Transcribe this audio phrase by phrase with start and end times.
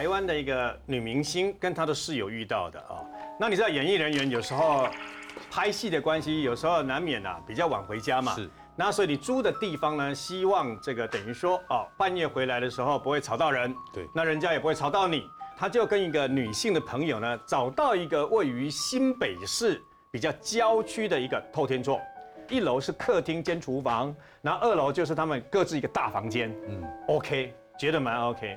[0.00, 3.04] 台湾的一个女明星跟她的室友遇到的啊。
[3.38, 4.88] 那你知道演艺人员有时候
[5.50, 8.34] 拍戏的关系，有时候难免啊比较晚回家嘛。
[8.34, 8.48] 是。
[8.74, 13.76] 那所以你租的地方呢，希望这个等于说哦，半夜回来的时候不会吵到人。
[13.92, 14.08] 对。
[14.14, 15.22] 那人家也不会吵到你。
[15.54, 22.00] 他就跟一个女性的朋友呢，找到一个位于新北市比较郊区的一个透天厝。
[22.48, 26.50] 一楼是客厅兼厨房，然后二楼就是他们各自一个大房间。
[26.66, 28.56] 嗯，OK，觉得蛮 OK。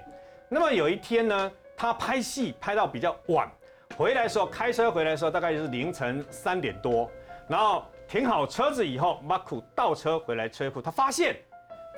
[0.53, 3.51] 那么有一天呢，他拍戏拍到比较晚，
[3.97, 7.09] 回来的时候开车回来的时候大概就是凌晨三点多，
[7.47, 11.35] 然后停好车子以后，马库倒车回来车库，他发现，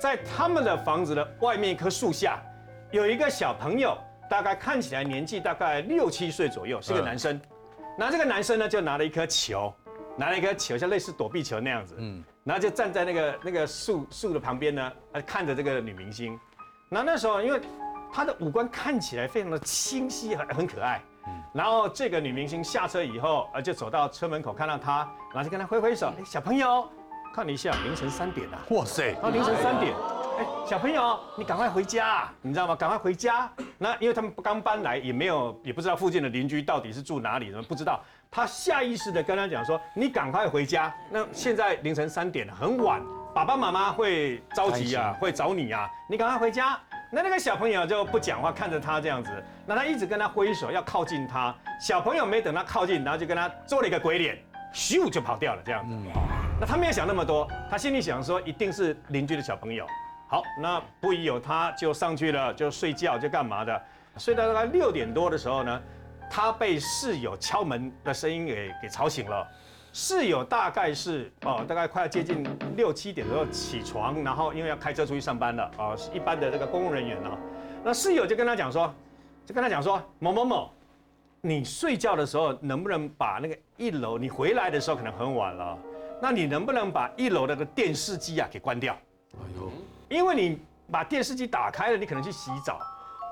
[0.00, 2.42] 在他们的房子的外面一棵树下，
[2.92, 3.94] 有一个小朋友，
[4.30, 7.38] 大概看起来年纪大概六七岁左右，是个男生。
[7.98, 9.70] 那这个男生呢，就拿了一颗球。
[10.18, 16.40] 拿了一颗球，像类似躲避球那样子，嗯，然后就站在那个那个树树的旁边呢，呃，看着这个女明星。
[16.88, 17.60] 那那时候，因为
[18.16, 26.88] 她的五官看起来非常的清晰，很很可爱，嗯，然后这个女明星下车以后，呃，就走到车门口看到她，然后就跟她挥挥手，哎，小朋友，
[27.34, 29.94] 看了一下，凌晨三点了，哇塞，到，凌晨三点。
[30.38, 32.74] 哎，小朋友，你赶快回家，你知道吗？
[32.74, 33.52] 赶快回家。
[33.76, 38.02] 那因为他们刚搬来，也没有，也不知道附近的邻居到底是住哪里，不知道。
[38.30, 40.90] 他下意识的跟他讲说：“你赶快回家。
[41.10, 43.02] 那现在凌晨三点了，很晚，
[43.34, 45.86] 爸爸妈妈会着急啊，会找你啊。
[46.08, 46.78] 你赶快回家。”
[47.16, 49.30] 那那个小朋友就不讲话，看着他这样子。
[49.64, 51.54] 那他一直跟他挥手要靠近他。
[51.80, 54.38] 小朋友没等他靠近，然后就跟他做了一个鬼脸，
[54.74, 55.96] 咻就跑掉了这样子。
[56.60, 59.86] 那他没有想那么多，他心里想说一定是邻居的小朋友。
[60.28, 63.82] 好，那不疑有他，就上去了，就睡觉，就干嘛的？
[64.18, 65.82] 睡到大概六点多的时候呢，
[66.30, 69.48] 他被室友敲门的声音给给吵醒了。
[69.98, 77.30] 室友大概是哦，大概快要接近六七点的时候起床，然后因为要开车出去上班了啊，是一般的这个公务人员呢。
[77.82, 78.94] 那室友就跟他讲说，
[79.46, 80.70] 就跟他讲说，某某某，
[81.40, 85.78] 你睡觉的时候能不能把那个一楼，你回来的时候可能很晚了，
[86.20, 88.92] 那你能不能把一楼那个电视机啊给关掉？
[89.32, 89.72] 哎呦。
[90.10, 90.60] 因为你
[90.92, 92.78] 把电视机打开了，你可能去洗澡，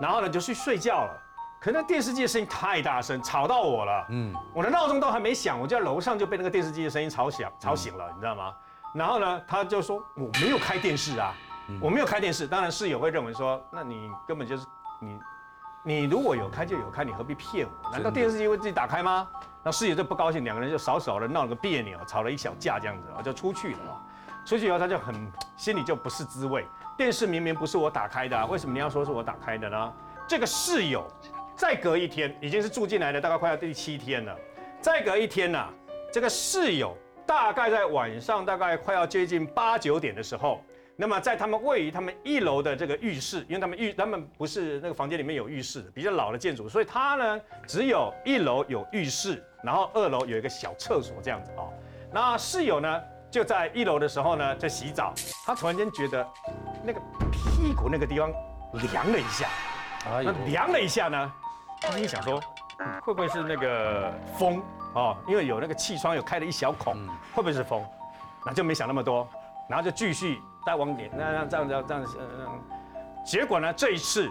[0.00, 1.20] 然后呢就去睡觉了。
[1.64, 4.06] 可那电视机的声音太大声，吵到我了。
[4.10, 8.54] 嗯，我的闹钟都还没响，我就在楼上就被那个电视机的声音吵响、吵醒了，你知道吗？
[8.94, 11.32] 然后呢，他就说我没有开电视啊，
[11.80, 12.46] 我没有开电视。
[12.46, 14.66] 当然室友会认为说，那你根本就是
[15.00, 15.18] 你，
[15.82, 17.90] 你如果有开就有开，你何必骗我？
[17.90, 19.26] 难道电视机会自己打开吗？
[19.62, 24.02] 那室友就不高兴，两个人就少少的闹了个别扭，吵了一小架这样子，就出去了。
[24.44, 25.14] 出去以后，他就很
[25.56, 26.68] 心里就不是滋味。
[26.94, 29.92] 电视明明不是我打开的，为什么你要说是我打开的呢？
[30.28, 31.06] 这个室友
[31.56, 34.36] 再隔一天，已经是住进来的，大概快要第七天了。
[34.80, 35.68] 再隔一天呢，
[36.12, 40.62] 这个室友大概在晚上大概快要接近八九点的时候，
[40.96, 51.64] 那么在他们位于他们一楼的这个浴室，因为他们浴他们不是那个房间里面有浴室的，比较老的建筑，所以他呢只有一楼有浴室，然后二楼有一个小厕所这样子啊。
[52.12, 53.02] 那室友呢？
[53.30, 55.12] 就在一楼的时候呢，在洗澡，
[55.44, 56.24] 他突然间觉得
[56.84, 57.00] 那个
[57.32, 58.32] 屁股那个地方
[58.92, 59.48] 凉了一下，
[60.22, 61.32] 那凉了一下呢，
[61.86, 62.40] 他心想说，
[63.02, 64.62] 会不会是那个风
[64.94, 65.16] 哦？
[65.28, 66.94] 因为有那个气窗有开了一小孔，
[67.34, 67.84] 会不会是风？
[68.44, 69.28] 那就没想那么多，
[69.68, 72.60] 然后就继续再往点，那那这样这样这样，嗯，
[73.24, 74.30] 结果呢，这一次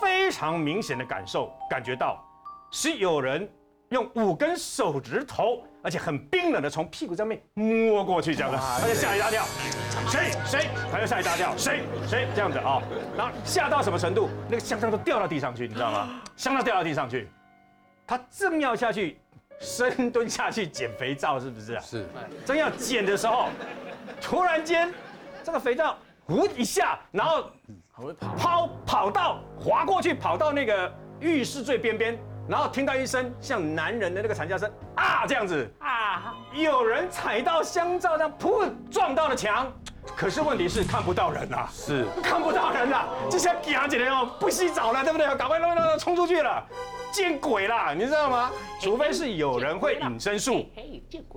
[0.00, 2.22] 非常明显的感受，感觉到
[2.70, 3.48] 是有人。
[3.88, 9.44] 用五根手指头，而且很冰冷的从屁股上面摸过去，这样子，他就吓一大跳。
[10.08, 10.68] 谁谁？
[10.90, 11.56] 他就吓一大跳。
[11.56, 12.28] 谁谁？
[12.34, 12.80] 这样子啊，
[13.16, 14.30] 然后吓到什么程度？
[14.48, 16.22] 那个香肠都掉到地上去，你知道吗？
[16.36, 17.28] 香肠掉到地上去，
[18.06, 19.18] 他正要下去
[19.60, 21.82] 深蹲下去捡肥皂，是不是啊？
[21.82, 22.06] 是。
[22.46, 23.48] 正要捡的时候，
[24.20, 24.92] 突然间，
[25.42, 27.50] 这个肥皂呼一下，然后
[28.36, 32.18] 跑跑到滑过去，跑到那个浴室最边边。
[32.48, 39.72] 然后听到一声像男人的那个惨叫声啊，这样子啊，有人踩到香皂，这样噗撞到了墙。
[40.16, 45.26] 可是问题是看不到人呐，是看不到人了，这下赶紧的哦，不洗澡了，对不对？
[45.36, 46.66] 赶快弄弄冲出去了，
[47.12, 48.50] 见鬼啦，你知道吗？
[48.80, 50.66] 除非是有人会隐身术，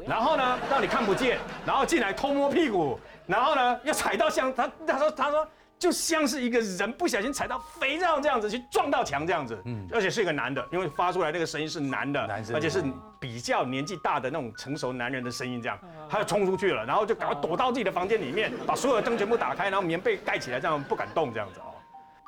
[0.08, 5.48] 然后呢让你看不见，然后进来偷摸屁股，然后呢又踩到香，他他说他说。
[5.78, 12.82] 就像是一个人不小心踩到肥皂这样子去撞到墙这样子，嗯，而且是一个男的，因为发出来那个声音是男的，男生，而且是
[13.20, 15.78] 比较年纪大的那种成熟男人的声音这样，
[16.10, 21.76] 他就冲出去了，然后就赶快躲到自己的房间里面，把所有的灯全部打开，然后棉被盖起来，这样不敢动这样子哦。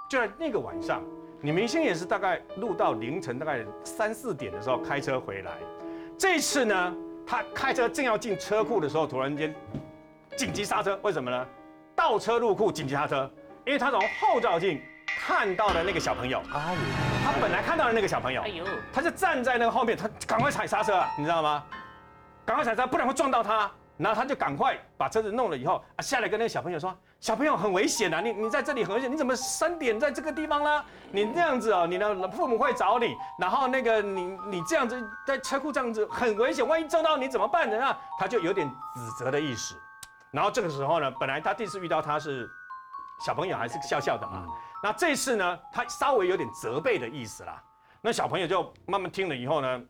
[0.10, 1.02] 就在那个晚上，
[1.42, 5.54] 女明星也是大概录到凌晨大概三四点的时候开车回来，
[6.18, 6.96] 这次呢，
[7.26, 9.56] 她开车正要进车库的时候，突然间
[10.36, 11.48] 紧急刹车，为什么呢？
[11.98, 13.28] 倒车入库，紧急刹车，
[13.66, 14.80] 因为他从后照镜
[15.20, 16.80] 看到了那个小朋友，哎呦，
[17.26, 18.64] 他本来看到了那个小朋友，哎呦，
[18.94, 21.64] 他就站在那个后面，他赶快踩刹车，你知道吗？
[22.46, 23.70] 赶快踩刹，不然会撞到他。
[23.98, 30.84] 然后他就赶快把车子弄了以后啊，下来跟那个小朋友说：“小朋友很危险啊，你你在这里很危险，你怎么三点在这个地方呢？
[31.12, 39.76] 你这样子哦，你的父母会找你，然后那个你你这样子在车库这样子很危险，万一撞到你怎么办呢？”他就有点指责的意思。
[40.32, 42.50] 然后这个时候呢，本来他第一次遇到他是
[43.26, 44.46] 小朋友还是笑笑的嘛，
[44.84, 47.62] 那这次呢，他稍微有点责备的意思啦。
[48.02, 49.82] 那小朋友就慢慢听了以后呢，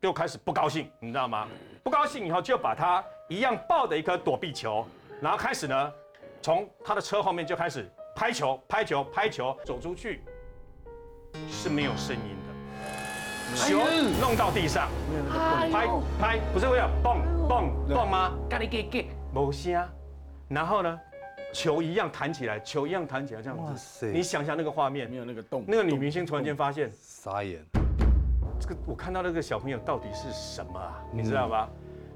[0.00, 1.46] 就开始不高兴，你知道吗？
[1.82, 4.86] 不高兴以后就把他一样抱的一颗躲避球，
[5.20, 5.92] 然后开始呢，
[6.40, 10.24] 从他的车后面就开始拍球、拍球、拍球，走出去
[11.48, 13.80] 是没有声音的，球
[14.20, 14.88] 弄到地上，
[15.70, 15.88] 拍
[16.18, 18.32] 拍不是会有蹦蹦蹦吗？
[18.48, 19.88] 咖喱给给，某声，
[20.46, 21.00] 然后呢，
[21.54, 23.64] 球一样弹起来，球一样弹起来，这样子。
[23.64, 27.64] 哇塞你想想那个画面没，有那个洞，那个女明星突然间发现，傻眼，
[28.60, 31.02] 这个我看到那个小朋友到底是什么啊？
[31.10, 31.66] 你知道吧？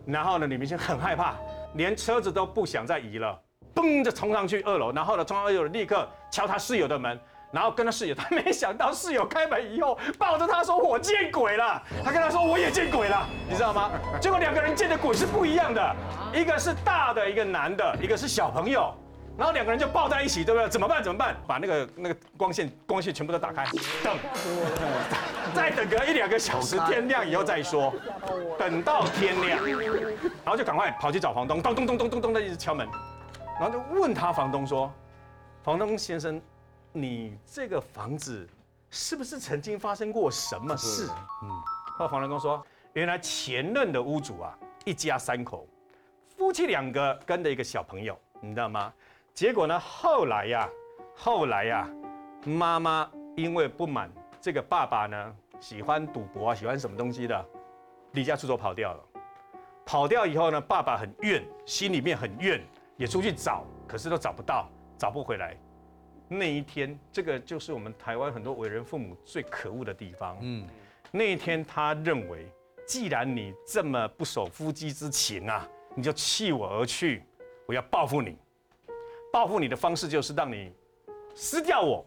[0.05, 1.37] 然后呢，女明星很害怕，
[1.75, 3.41] 连车子都不想再移了，
[3.75, 7.19] 嘣就冲上去二楼，然后呢，冲上二楼立刻敲他室友的门。
[7.53, 13.91] 然后跟他室友，他没想到室友开门以后抱着他说：“我见鬼了！”他跟他说：“我也见鬼了。”你知道吗？
[14.21, 15.97] 结果两个人见的鬼是不一样的，
[16.35, 18.93] 一个是大的，一个男的，一个是小朋友。
[19.39, 20.67] 然后两个人就抱在一起，对不对？
[20.67, 21.03] 怎么办？
[21.05, 21.37] 怎么办？
[21.47, 23.67] 把那个那个光线光线全部都打开，
[24.03, 24.17] 等，
[25.55, 27.93] 再等个一两个小时，天亮以后再说。
[28.59, 29.63] 等到天亮，
[30.43, 32.89] 然后就赶快跑去找房东，咚咚咚咚咚咚的一直敲门，
[33.61, 34.91] 然后就问他房东说
[35.63, 36.41] ：“房东先生，
[36.97, 38.49] 你这个房子
[38.91, 41.07] 是不是曾经发生过什么事？”
[41.45, 41.51] 嗯，
[41.99, 42.65] 后来房东说，
[42.95, 45.69] 原来前任的屋主啊，一家三口，
[46.37, 48.91] 夫妻两个跟着一个小朋友，你知道吗？
[49.35, 50.67] 结果呢，后来呀，
[51.15, 51.87] 后来呀，
[52.47, 54.11] 妈妈因为不满
[54.41, 57.47] 这个爸爸呢喜欢赌博啊，喜欢什么东西的，
[58.13, 59.01] 离家出走跑掉了。
[59.85, 62.65] 跑掉以后呢，爸爸很怨，心里面很怨，
[62.97, 64.67] 也出去找，可是都找不到，
[64.97, 65.55] 找不回来。
[66.29, 70.37] 那一天，这个就是我们台湾很多为人父母最可恶的地方。
[70.41, 70.67] 嗯，
[71.13, 72.47] 那一天他认为，
[72.87, 77.23] 既然你这么不守夫妻之情啊，你就弃我而去，
[77.67, 78.37] 我要报复你。
[79.33, 80.73] 报复你的方式就是让你
[81.35, 82.05] 撕掉我，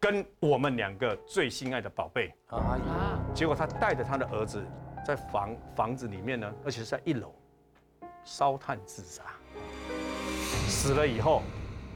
[0.00, 2.34] 跟我们两个最心爱的宝贝。
[2.48, 4.64] 阿姨，结果他带着他的儿子
[5.04, 7.32] 在房房子里面呢，而且是在一楼
[8.24, 9.22] 烧炭自杀。
[10.68, 11.42] 死了以后，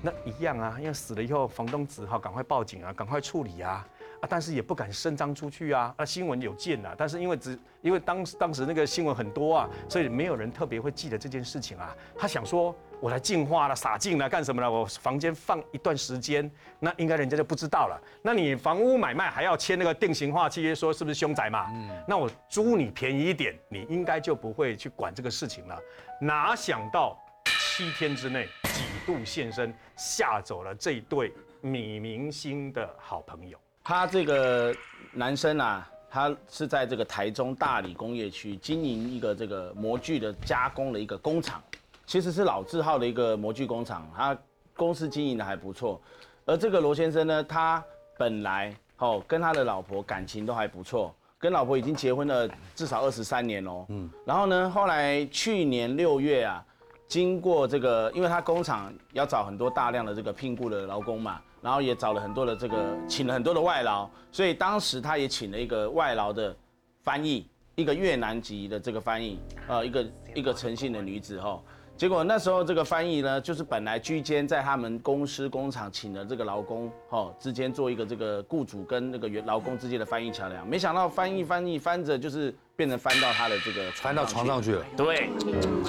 [0.02, 3.86] 那一样啊，因为死了以后，房东只好赶快报警啊，赶快处理啊。
[4.20, 5.94] 啊，但是也不敢声张出去啊。
[5.96, 11.96] 啊，新闻有见啊，但是因为只因为当当时那个新闻很多啊，所以没有人特别会记得这件事情啊。
[12.18, 14.70] 他想说，我来净化了、洒净了，干什么呢？
[14.70, 17.98] 我房间放一段时间，那应该人家就不知道了。
[18.22, 21.66] 那你房屋买卖还要签那个定型化契约，说是不是凶宅嘛？
[21.72, 25.78] 嗯那我租你便宜一点，你应该就不会去管这个事情了。
[26.20, 28.46] 哪想到七天之内
[28.80, 31.30] 几度现身，吓走了这对
[31.60, 33.58] 女明星的好朋友。
[33.84, 34.74] 他这个
[35.12, 41.62] 男生啊，他是在这个台中大理工业区经营一个这个模具的加工的一个工厂，
[42.06, 44.36] 其实是老字号的一个模具工厂，他
[44.74, 46.00] 公司经营的还不错。
[46.46, 47.84] 而这个罗先生呢，他
[48.16, 53.84] 本来哦跟他的老婆感情都还不错，跟老婆已经结婚了至少二十三年哦。
[53.90, 54.08] 嗯。
[54.24, 56.64] 然后呢，后来去年六月啊，
[57.10, 61.38] 经过这个，因为他工厂要找很多大量的这个聘雇的劳工嘛。
[61.62, 66.56] 然后也找了很多的这个，请了很多的外劳，所以当时他也请了一个外劳的
[67.02, 69.38] 翻译，一个越南籍的这个翻译，
[69.68, 71.60] 呃，一个一个诚信的女子哈。
[71.98, 85.28] 结果那时候这个翻译呢，就是本来居间在他们公司工厂请的这个劳工哈之间做一个这个雇主跟那个员劳工之间的翻译桥梁，没想到翻译翻译翻着就是变成翻到他的这个翻到床上去了，对，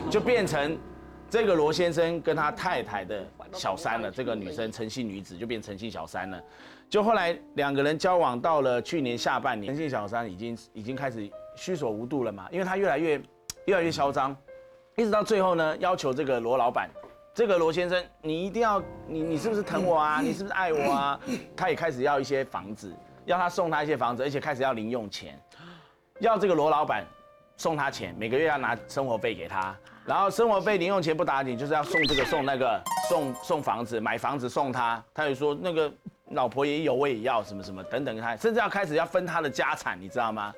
[0.09, 0.77] 就变成
[1.31, 4.11] 这个罗先生跟他太太的小三了。
[4.11, 6.43] 这个女生诚信女子就变诚信小三了。
[6.89, 13.21] 就后来两个人交往到了去年下半年，诚信小三已经已经开始虚所无度了嘛，因为他越来越
[13.63, 14.35] 越来越嚣张，
[14.97, 16.89] 一直到最后呢，要求这个罗老板，
[17.33, 20.19] 这个罗先生，你一定要你你是不是疼我啊？
[20.21, 21.17] 你是不是爱我啊？
[21.55, 25.41] 他也开始要一些房子，要他送他一些房子，而且开始要零用钱，
[26.19, 27.05] 要这个罗老板
[27.55, 29.73] 送他钱，每个月要拿生活费给他，
[30.05, 35.03] 然后生活费零用钱不打紧，就是要送这个送那个，送送房子，买房子送他。
[35.13, 35.91] 他就说那个
[36.29, 40.53] 老婆也有，我也要什么什么等等，他甚至要开始要分他的家产，你知道吗？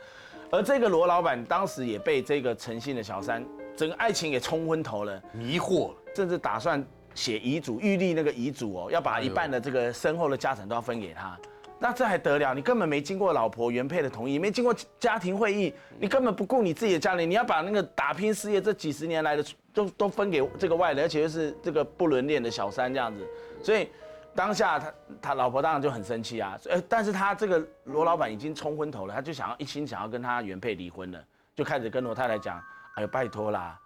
[0.49, 3.43] 而这个罗老板当时也被这个诚信的小三
[3.75, 5.95] 整个爱情给冲昏头了，迷惑了。
[6.15, 6.83] 甚至打算
[7.15, 11.37] 写遗嘱，预立那个遗嘱哦，要把一半的这个身后的家产都要分给他。
[11.83, 12.53] 那这还得了？
[12.53, 23.27] 你根本没经过老婆原配的同意，没经过家庭会议，你根本不顾你自己的家庭，你要把那个打拼事业这几十年来的都都分给这个外人，而且又是这个不伦恋的小三这样子，
[23.61, 23.89] 所以
[24.33, 31.21] 当下他他老婆当然就很生气啊，呃，但是他这个罗老板已经冲昏头了，他就想要一心想要跟他原配离婚了，
[31.53, 32.63] 就开始跟罗太太讲，
[32.95, 33.77] 哎呦拜托啦，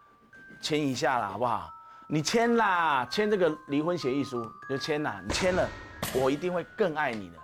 [0.61, 1.67] 签一下啦，好不好？
[2.07, 5.67] 你签啦，签这个离婚协议书就签啦，你签了，
[6.13, 7.37] 我一定会更爱你的，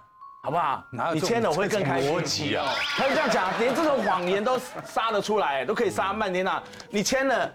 [0.46, 2.12] 好不好你签了我会更开心。
[2.12, 2.66] 逻辑啊！
[2.98, 6.62] 他就这样讲，连这种谎言都杀得出来，都可以杀半天呐。
[6.90, 7.50] 你签了，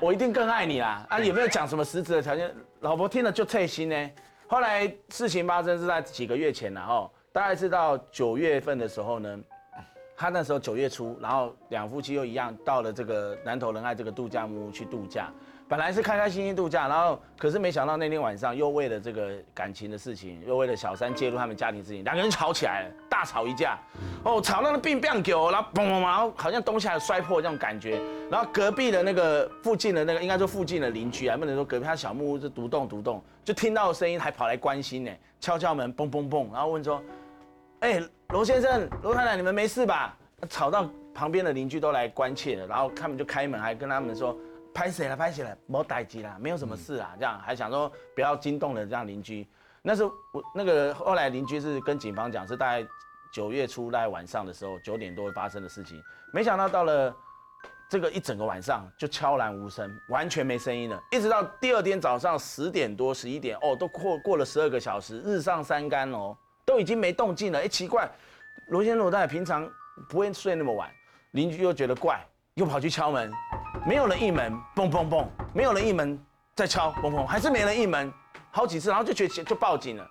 [0.00, 1.06] 我一定更爱你啦。
[1.08, 2.52] 啊，有没有讲什么实质的条件？
[2.80, 4.10] 老婆听了就退心呢。
[4.48, 9.38] 后来事情发生是在几个月前了哦，大概是到九月份的时候呢，
[10.16, 15.32] 他那时候九月初，然后两夫妻又一样到了这个南投仁爱这个度假木屋去度假。
[15.68, 23.76] 本来是开开心心度假，然后可是没想到那天晚上又为了这个感情的事情，又为了小三介入他们家庭事情，两个人吵起来了，大吵一架。
[24.22, 28.00] 哦，吵到那病病狗，然后嘣嘣嘣，然后好像东西还摔破这种感觉。
[28.30, 37.02] 然后隔壁的那个附近的那个，应该说附近的邻居啊，不能说隔壁，他小木屋是独栋独栋，就听到声音还跑来关心呢，敲敲门，嘣嘣嘣，然后问说，
[37.80, 40.16] 哎，罗先生、罗太太，你们没事吧？
[40.48, 44.36] 吵到旁边的邻居都来关切了，然后他们就开门，还跟他们说。
[44.76, 45.16] 拍谁了？
[45.16, 45.56] 拍谁了？
[45.66, 49.48] 没待机啦，没有什么事啊，这样还想说不要惊动了这样邻居。
[49.80, 50.12] 那是我
[50.54, 52.86] 那个后来邻居是跟警方讲，是大概
[53.32, 55.98] 九月初大概晚上的时候九点多发生的事情。
[56.30, 57.16] 没想到到了
[57.88, 67.60] 这个一整个晚上就悄然无声，完全没声音了，一直到第二天早上十点多十一点哦，都过过了十二个小时，日上三竿哦，都已经没动静了。
[67.60, 68.06] 哎，奇怪，
[68.68, 69.66] 罗先生罗太太平常
[70.06, 70.90] 不会睡那么晚，
[71.30, 72.20] 邻居又觉得怪，
[72.56, 73.32] 又跑去敲门。
[73.86, 75.24] 没有人应门，嘣嘣嘣，
[75.54, 76.18] 没有人应门，
[76.56, 78.12] 再敲，嘣嘣，还是没人应门，
[78.50, 80.04] 好几次，然后就觉就报警了，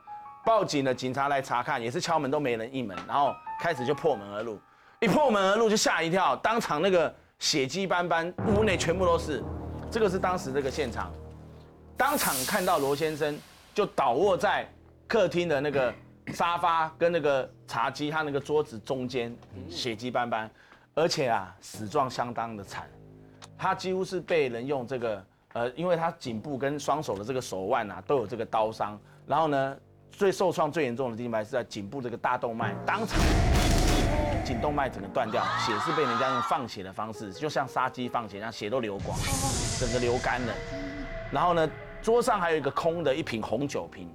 [0.46, 4.58] 报警了，警察来查看，也是敲门都没人应门，然后开始就破门而入，
[5.02, 9.44] 一破门而入就吓一跳，当场那个血迹斑斑，屋内全部都是，
[9.92, 11.12] 这个是当时这个现场，
[11.98, 13.38] 当场看到罗先生
[13.74, 14.66] 就倒卧在
[15.06, 15.94] 客厅的那个
[16.34, 19.38] 沙发跟那个茶几，他那个桌子中间，
[19.70, 20.50] 血迹斑斑，
[20.94, 22.90] 而且啊死状相当的惨。
[23.58, 29.78] 他几乎是被人用这个，呃，因为他颈部跟双手的这个手腕啊都有这个刀伤，然后呢，
[30.12, 33.20] 最受创最严重的地方是在颈部这个大动脉，当场
[34.44, 39.18] 颈动脉整个断掉，血是被人家用放血的方式，就像杀鸡放血，让血都流光，
[39.80, 40.54] 整个流干了。
[41.32, 41.68] 然后呢，
[42.02, 44.08] 桌上还有一个空的一瓶红酒瓶，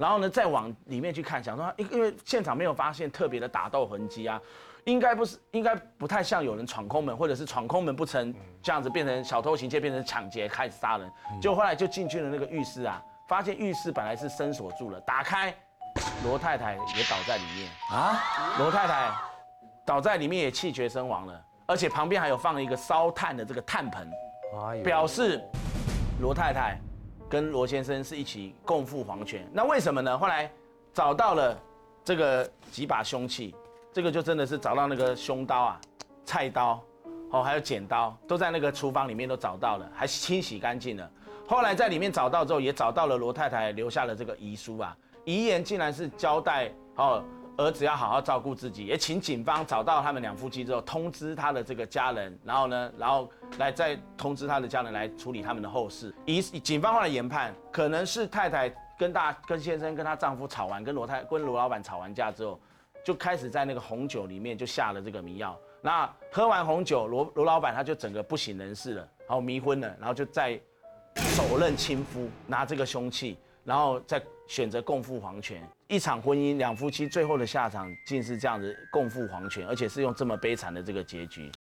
[0.00, 4.40] 然后呢，再往里面去看，想说，因因为现场没有发现特别的打斗痕迹啊。
[4.86, 11.12] 应该不是，应该不太像有人闯空门，或者是闯空门不成，这样子变成小偷行窃，变成抢劫开始杀人。
[11.38, 15.54] 就后来就进去了那个浴室啊，发现浴室本来是深锁住了，打开，
[16.24, 17.70] 罗太太也倒在里面。
[17.90, 18.18] 啊，
[18.58, 19.12] 罗太太
[19.84, 24.10] 倒在里面也气绝身亡了，而且旁边还有放一个烧炭的这个炭盆，
[24.82, 25.38] 表示
[26.22, 26.80] 罗太太
[27.30, 29.48] 跟罗先生是一起共赴黄泉。
[29.52, 30.18] 那为什么呢？
[30.18, 30.52] 后来
[30.92, 31.58] 找到了
[32.04, 33.54] 这个几把凶器。
[33.92, 35.80] 这个就真的是找到那个凶刀啊，
[36.24, 36.80] 菜刀，
[37.30, 41.10] 哦，还有剪刀，都在那个厨房里面都找到了，还清洗干净了。
[41.44, 47.24] 后来在里面找到之后，也找到了罗太太留下的这个遗书啊，遗言竟然是交代哦，
[47.60, 56.14] 儿子要好好照顾自己，也请警方找到他们两夫妻之后，通知他的这个家人，然后呢，然后来再通知他的家人来处理他们的后事。
[56.24, 62.58] 以警方后来研判，可能是太太跟大跟先生跟她丈夫吵完，跟罗太跟罗老板吵完架之后。
[63.02, 70.60] 就开始在那个红酒里面就下了这个迷药，那喝完红酒，罗罗老板他就整个不省人事了，然后迷昏了，然后就在
[71.16, 75.62] 手刃亲夫，拿这个凶器，然后再选择共赴黄泉。
[75.86, 81.52] 一场婚姻，两夫妻最后的下场竟是这样子共赴黄泉，而且是用这么悲惨的这个结局。